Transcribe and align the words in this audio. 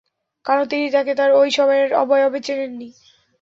কারণ, 0.45 0.63
তিনি 0.67 0.85
তাঁকে 0.91 1.13
তাঁর 1.15 1.31
ঐ 1.33 1.49
সময়ের 1.49 1.89
অবয়বে 1.93 2.39
চেনেননি। 2.43 2.89